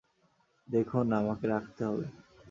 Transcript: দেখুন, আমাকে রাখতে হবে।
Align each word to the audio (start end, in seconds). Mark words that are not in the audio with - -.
দেখুন, 0.69 1.05
আমাকে 1.13 1.45
রাখতে 1.47 1.81
হবে। 1.85 2.05